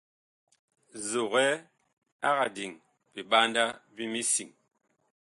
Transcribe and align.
Nzogɛ 0.97 1.45
ag 2.27 2.39
diŋ 2.55 2.71
biɓanda 3.13 3.63
bi 3.95 4.03
misiŋ́. 4.13 4.49